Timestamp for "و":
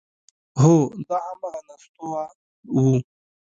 2.73-2.77